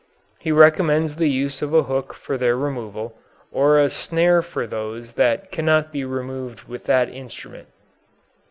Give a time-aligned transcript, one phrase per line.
[0.39, 3.19] He recommends the use of a hook for their removal,
[3.51, 7.67] or a snare for those that cannot be removed with that instrument.